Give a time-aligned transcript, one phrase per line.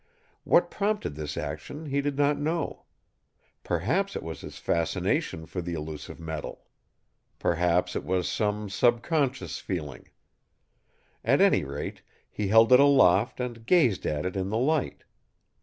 [0.45, 2.85] What prompted this action he did not know.
[3.63, 6.65] Perhaps it was his fascination for the elusive metal.
[7.37, 10.09] Perhaps it was some subconscious feeling.
[11.23, 12.01] At any rate,
[12.31, 15.03] he held it aloft and gazed at it in the light.